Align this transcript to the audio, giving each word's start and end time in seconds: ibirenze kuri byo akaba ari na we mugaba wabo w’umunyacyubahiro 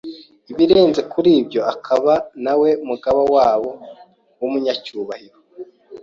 ibirenze 0.51 1.01
kuri 1.11 1.31
byo 1.47 1.61
akaba 1.73 2.13
ari 2.17 2.27
na 2.43 2.53
we 2.59 2.69
mugaba 2.87 3.21
wabo 3.33 3.71
w’umunyacyubahiro 4.39 5.37